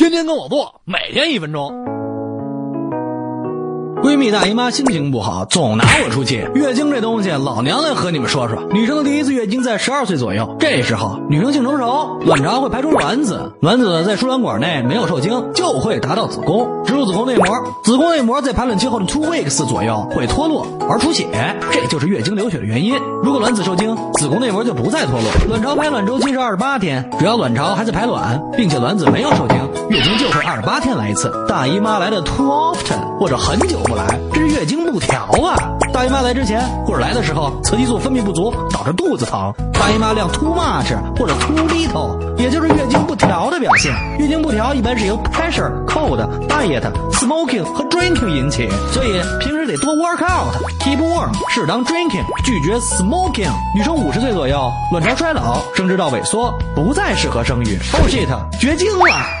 [0.00, 1.99] 天天跟我做，每天一分钟。
[4.10, 6.44] 闺蜜大姨妈心情不好，总拿我出气。
[6.52, 8.60] 月经这东西，老娘来和你们说说。
[8.72, 17.46] 女生的第一次月经在十二岁左右，这时候女生性成熟，卵巢会排出卵子，卵子在输卵管内没有受精，就会达到子宫，植入子宫内膜。
[17.84, 21.28] 子宫内膜在排卵期后的 two weeks 左右会脱落而出血，
[21.70, 22.98] 这就是月经流血的原因。
[23.22, 25.30] 如果卵子受精，子宫内膜就不再脱落。
[25.48, 29.56] 卵巢排卵周期是二十八天，只要卵巢还在排卵，并且卵子没有受精，
[29.88, 31.30] 月经就会二十八天来一次。
[31.46, 33.78] 大姨妈来的 too often 或者很久。
[33.90, 33.99] 不来，
[34.32, 35.56] 这是月经不调啊！
[35.92, 39.52] 大姨妈来之前或者来的时候，雌激素分泌不足，导致肚子疼。
[39.72, 43.92] 大姨妈量 too much 或者 too little，也就是月经不调的表现。
[44.18, 46.82] 月经不调一般是由 pressure、cold、diet、
[47.12, 53.50] smoking 和 drinking 引起，所以平时得多 work out，keep warm，适当 drinking，拒绝 smoking。
[53.74, 57.78] 女生五十岁左右，卵巢衰老，生殖道萎缩，不再适合生育。
[57.94, 58.28] Oh shit，
[58.60, 59.39] 绝经了！